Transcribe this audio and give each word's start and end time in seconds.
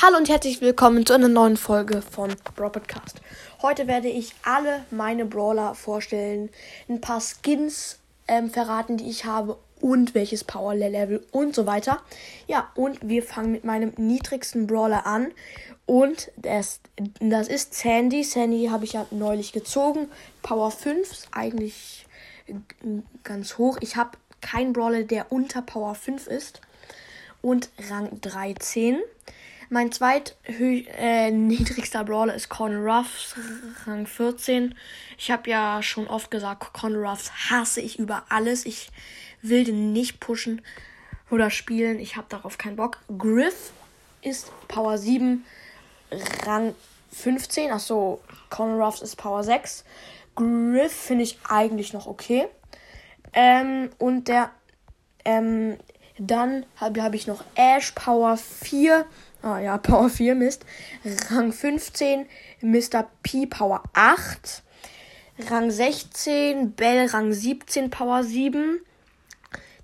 Hallo 0.00 0.16
und 0.16 0.28
herzlich 0.28 0.60
willkommen 0.60 1.04
zu 1.04 1.12
einer 1.12 1.26
neuen 1.26 1.56
Folge 1.56 2.02
von 2.02 2.32
Brawl 2.54 2.70
Podcast. 2.70 3.20
Heute 3.62 3.88
werde 3.88 4.06
ich 4.06 4.32
alle 4.44 4.84
meine 4.92 5.24
Brawler 5.24 5.74
vorstellen, 5.74 6.50
ein 6.88 7.00
paar 7.00 7.20
Skins 7.20 7.98
ähm, 8.28 8.48
verraten, 8.48 8.96
die 8.96 9.10
ich 9.10 9.24
habe 9.24 9.58
und 9.80 10.14
welches 10.14 10.44
Power 10.44 10.76
Level 10.76 11.26
und 11.32 11.52
so 11.52 11.66
weiter. 11.66 12.00
Ja, 12.46 12.70
und 12.76 13.00
wir 13.02 13.24
fangen 13.24 13.50
mit 13.50 13.64
meinem 13.64 13.92
niedrigsten 13.96 14.68
Brawler 14.68 15.04
an 15.04 15.32
und 15.84 16.30
das, 16.36 16.78
das 17.18 17.48
ist 17.48 17.74
Sandy. 17.74 18.22
Sandy 18.22 18.68
habe 18.70 18.84
ich 18.84 18.92
ja 18.92 19.04
neulich 19.10 19.52
gezogen. 19.52 20.08
Power 20.42 20.70
5 20.70 21.10
ist 21.10 21.28
eigentlich 21.32 22.06
ganz 23.24 23.58
hoch. 23.58 23.78
Ich 23.80 23.96
habe 23.96 24.12
keinen 24.40 24.74
Brawler, 24.74 25.02
der 25.02 25.32
unter 25.32 25.60
Power 25.60 25.96
5 25.96 26.28
ist 26.28 26.60
und 27.42 27.70
Rang 27.90 28.20
13. 28.20 28.98
Mein 29.70 29.92
zweit 29.92 30.34
äh, 30.44 31.30
Brawler 32.04 32.34
ist 32.34 32.48
Con 32.48 32.74
Ruffs, 32.74 33.34
Rang 33.84 34.06
14. 34.06 34.74
Ich 35.18 35.30
habe 35.30 35.50
ja 35.50 35.82
schon 35.82 36.06
oft 36.06 36.30
gesagt, 36.30 36.72
Con 36.72 36.96
Ruffs 36.96 37.30
hasse 37.50 37.82
ich 37.82 37.98
über 37.98 38.24
alles. 38.30 38.64
Ich 38.64 38.90
will 39.42 39.64
den 39.64 39.92
nicht 39.92 40.20
pushen 40.20 40.62
oder 41.30 41.50
spielen. 41.50 42.00
Ich 42.00 42.16
habe 42.16 42.26
darauf 42.30 42.56
keinen 42.56 42.76
Bock. 42.76 42.98
Griff 43.18 43.72
ist 44.22 44.50
Power 44.68 44.96
7, 44.96 45.44
Rang 46.46 46.74
15. 47.12 47.70
Achso, 47.70 48.22
Con 48.48 48.80
Ruffs 48.80 49.02
ist 49.02 49.16
Power 49.16 49.44
6. 49.44 49.84
Griff 50.34 50.92
finde 50.92 51.24
ich 51.24 51.38
eigentlich 51.46 51.92
noch 51.92 52.06
okay. 52.06 52.48
Ähm, 53.34 53.90
und 53.98 54.28
der, 54.28 54.50
ähm, 55.26 55.76
dann 56.18 56.64
habe 56.76 57.02
hab 57.02 57.14
ich 57.14 57.26
noch 57.26 57.44
Ash 57.54 57.92
Power 57.92 58.38
4. 58.38 59.04
Ah 59.40 59.60
ja, 59.60 59.78
Power 59.78 60.10
4, 60.10 60.34
Mist. 60.34 60.64
Rang 61.30 61.52
15, 61.52 62.26
Mr. 62.60 63.08
P, 63.22 63.46
Power 63.46 63.82
8. 63.92 64.62
Rang 65.48 65.70
16, 65.70 66.72
Bell, 66.72 67.06
Rang 67.06 67.32
17, 67.32 67.90
Power 67.90 68.24
7. 68.24 68.80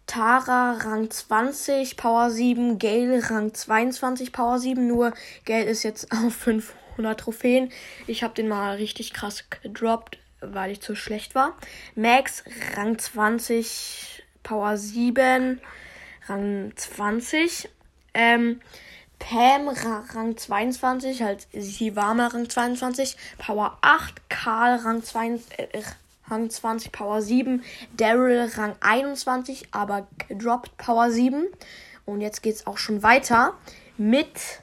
Tara, 0.07 0.73
Rang 0.73 1.09
20, 1.09 1.97
Power 1.97 2.31
7. 2.31 2.79
Gale, 2.81 3.31
Rang 3.31 3.55
22, 3.55 4.33
Power 4.33 4.59
7. 4.59 4.87
Nur 4.89 5.15
Gale 5.45 5.65
ist 5.65 5.85
jetzt 5.85 6.11
auf 6.27 6.35
500 6.35 7.21
Trophäen. 7.21 7.71
Ich 8.09 8.25
habe 8.25 8.35
den 8.35 8.49
mal 8.49 8.75
richtig 8.75 9.13
krass 9.13 9.45
gedroppt, 9.49 10.19
weil 10.41 10.73
ich 10.73 10.81
zu 10.81 10.97
schlecht 10.97 11.37
war. 11.37 11.57
Max, 11.95 12.43
Rang 12.75 12.99
20, 12.99 14.25
Power 14.43 14.77
7. 14.77 15.61
Rang 16.27 16.73
20. 16.75 17.69
Ähm, 18.15 18.61
Pam 19.19 19.69
Rang 19.69 20.37
22, 20.37 21.23
halt 21.23 21.47
sie 21.53 21.97
war 21.97 22.15
mal 22.15 22.29
Rang 22.29 22.49
22, 22.49 23.17
Power 23.39 23.79
8, 23.81 24.29
Karl 24.29 24.77
Rang 24.77 25.03
22, 25.03 25.59
äh, 25.59 25.83
Rang 26.29 26.51
20, 26.51 26.93
Power 26.93 27.23
7, 27.23 27.63
Daryl 27.97 28.51
Rang 28.57 28.75
21, 28.81 29.69
aber 29.73 30.07
gedroppt 30.29 30.77
Power 30.77 31.11
7. 31.11 31.47
Und 32.07 32.21
jetzt 32.21 32.43
geht's 32.43 32.67
auch 32.67 32.79
schon 32.79 33.03
weiter 33.03 33.55
mit 33.97 34.63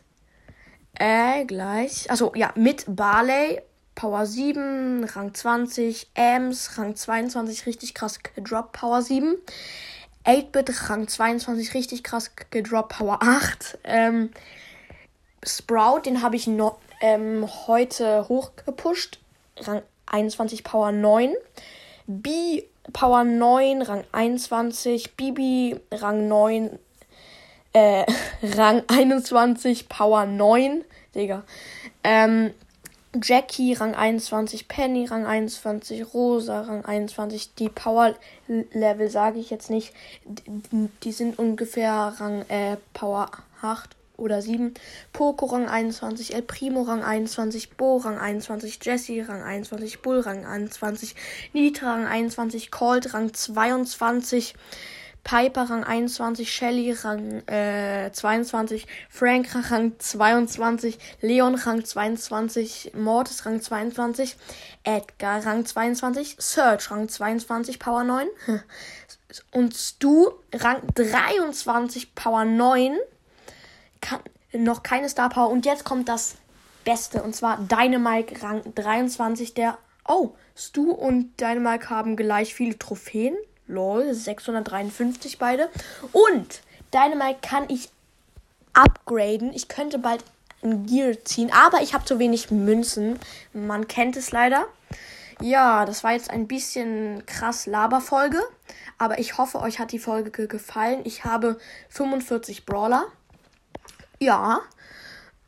äh 0.94 1.46
gleich, 1.46 2.10
also 2.10 2.34
ja, 2.36 2.52
mit 2.56 2.86
Barley 2.88 3.62
Power 3.96 4.26
7, 4.26 5.04
Rang 5.04 5.34
20, 5.34 6.10
Ams 6.16 6.78
Rang 6.78 6.96
22, 6.96 7.66
richtig 7.66 7.94
krass 7.94 8.20
gedroppt 8.22 8.74
Power 8.74 9.02
7. 9.02 9.36
8-Bit 10.26 10.90
Rang 10.90 11.08
22, 11.08 11.74
richtig 11.74 12.04
krass 12.04 12.32
gedroppt, 12.50 12.98
Power 12.98 13.20
8. 13.22 13.80
Ähm, 13.84 14.32
Sprout, 15.44 16.02
den 16.06 16.22
habe 16.22 16.36
ich 16.36 16.48
no, 16.48 16.78
ähm, 17.02 17.48
heute 17.68 18.28
hochgepusht, 18.28 19.20
Rang 19.58 19.82
21, 20.06 20.64
Power 20.64 20.92
9. 20.92 21.34
B, 22.08 22.64
Power 22.94 23.24
9, 23.24 23.82
Rang 23.82 24.04
21. 24.12 25.16
Bibi, 25.16 25.80
Rang 25.92 26.28
9, 26.28 26.80
äh, 27.74 28.06
Rang 28.44 28.84
21, 28.88 29.90
Power 29.90 30.26
9. 30.26 30.84
Digga. 31.16 31.44
Ähm, 32.04 32.52
Jackie, 33.14 33.74
Rang 33.74 33.94
21, 33.94 34.68
Penny, 34.68 35.06
Rang 35.06 35.26
21, 35.26 36.14
Rosa, 36.14 36.62
Rang 36.62 36.86
21. 36.86 37.56
Die 37.56 37.68
Power-Level 37.68 39.10
sage 39.10 39.40
ich 39.40 39.50
jetzt 39.50 39.70
nicht. 39.70 39.94
Die, 41.04 41.12
sind 41.12 41.38
ungefähr 41.38 42.14
Rang 42.18 42.46
äh, 42.48 42.78
Power 42.94 43.30
8 43.62 43.90
oder 44.16 44.42
7. 44.42 44.74
Poco 45.12 45.48
Rang 45.48 45.68
21, 45.68 46.34
El 46.34 46.44
Primo 46.44 46.84
Rang 46.84 47.04
21, 47.04 47.72
Bo 47.72 47.98
Rang 47.98 48.18
21, 48.18 48.80
Jesse 48.82 49.28
Rang 49.28 49.44
21, 49.44 50.02
Bull 50.02 50.22
Rang 50.22 50.46
21, 50.46 51.16
Nitra 51.54 51.94
Rang 51.94 52.08
21, 52.08 52.72
Colt 52.72 53.14
Rang 53.14 53.34
22. 53.34 54.54
Piper 55.24 55.70
Rang 55.70 55.84
21, 55.84 56.52
Shelly 56.52 56.92
Rang 56.92 57.48
äh, 57.48 58.12
22, 58.12 58.88
Frank 59.10 59.48
Rang 59.70 59.94
22, 60.00 60.98
Leon 61.22 61.56
Rang 61.56 61.86
22, 61.86 62.92
Mortis 62.96 63.46
Rang 63.46 63.62
22, 63.62 64.36
Edgar 64.84 65.46
Rang 65.46 65.66
22, 65.66 66.38
Search 66.40 66.90
Rang 66.92 67.08
22, 67.08 67.80
Power 67.80 68.04
9 68.04 68.28
und 69.52 69.76
Stu 69.76 70.32
Rang 70.54 70.82
23, 70.96 72.16
Power 72.16 72.46
9. 72.46 72.98
Kann, 74.02 74.20
noch 74.54 74.84
keine 74.84 75.08
Star 75.08 75.30
Power 75.30 75.50
und 75.50 75.66
jetzt 75.66 75.86
kommt 75.86 76.10
das 76.10 76.36
Beste 76.84 77.22
und 77.22 77.36
zwar 77.36 77.58
Dynamike 77.58 78.42
Rang 78.42 78.62
23, 78.74 79.54
der 79.54 79.78
Oh, 80.08 80.36
Stu 80.56 80.92
und 80.92 81.40
Dynamike 81.40 81.90
haben 81.90 82.16
gleich 82.16 82.54
viele 82.54 82.78
Trophäen. 82.78 83.38
Lol, 83.72 84.14
653 84.14 85.38
beide. 85.38 85.70
Und 86.12 86.62
Dynamite 86.94 87.40
kann 87.42 87.66
ich 87.70 87.90
upgraden. 88.74 89.54
Ich 89.54 89.68
könnte 89.68 89.98
bald 89.98 90.24
ein 90.64 90.86
Gear 90.86 91.14
ziehen, 91.24 91.52
aber 91.52 91.82
ich 91.82 91.94
habe 91.94 92.06
zu 92.06 92.20
wenig 92.20 92.52
Münzen. 92.52 93.20
Man 93.54 93.88
kennt 93.88 94.16
es 94.16 94.32
leider. 94.32 94.66
Ja, 95.42 95.86
das 95.86 96.04
war 96.04 96.12
jetzt 96.12 96.30
ein 96.30 96.48
bisschen 96.48 97.26
krass 97.26 97.66
Laberfolge, 97.66 98.40
aber 99.00 99.18
ich 99.18 99.40
hoffe, 99.40 99.60
euch 99.60 99.80
hat 99.80 99.92
die 99.92 99.98
Folge 99.98 100.48
gefallen. 100.48 101.02
Ich 101.04 101.24
habe 101.26 101.58
45 101.90 102.68
Brawler. 102.68 103.06
Ja. 104.20 104.60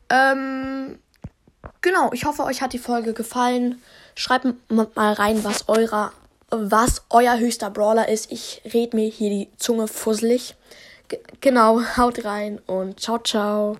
Ähm, 0.08 0.98
genau, 1.80 2.12
ich 2.12 2.24
hoffe, 2.24 2.42
euch 2.42 2.60
hat 2.60 2.72
die 2.72 2.80
Folge 2.80 3.12
gefallen. 3.12 3.80
Schreibt 4.16 4.46
mal 4.68 5.12
rein, 5.12 5.44
was 5.44 5.68
eurer 5.68 6.12
was 6.70 7.02
euer 7.10 7.38
höchster 7.38 7.70
Brawler 7.70 8.08
ist. 8.08 8.30
Ich 8.32 8.62
red 8.72 8.94
mir 8.94 9.08
hier 9.08 9.30
die 9.30 9.48
Zunge 9.56 9.88
fusselig. 9.88 10.54
G 11.08 11.18
genau, 11.40 11.82
haut 11.96 12.24
rein 12.24 12.60
und 12.66 13.00
ciao, 13.00 13.18
ciao. 13.18 13.76